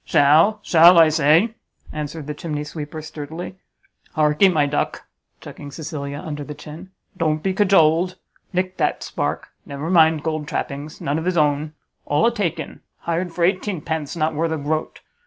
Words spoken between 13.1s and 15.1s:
for eighteenpence; not worth a groat.